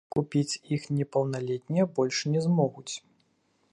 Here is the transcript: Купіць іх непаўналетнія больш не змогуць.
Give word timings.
Купіць 0.13 0.59
іх 0.77 0.87
непаўналетнія 0.99 1.85
больш 1.99 2.23
не 2.37 2.45
змогуць. 2.47 2.91